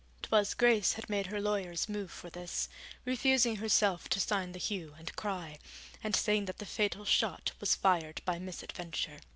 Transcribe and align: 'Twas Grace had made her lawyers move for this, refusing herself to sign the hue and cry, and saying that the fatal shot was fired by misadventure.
'Twas 0.23 0.55
Grace 0.55 0.93
had 0.93 1.11
made 1.11 1.27
her 1.27 1.39
lawyers 1.39 1.87
move 1.87 2.09
for 2.09 2.31
this, 2.31 2.67
refusing 3.05 3.57
herself 3.57 4.09
to 4.09 4.19
sign 4.19 4.51
the 4.51 4.57
hue 4.57 4.95
and 4.97 5.15
cry, 5.15 5.59
and 6.03 6.15
saying 6.15 6.45
that 6.45 6.57
the 6.57 6.65
fatal 6.65 7.05
shot 7.05 7.51
was 7.59 7.75
fired 7.75 8.19
by 8.25 8.39
misadventure. 8.39 9.19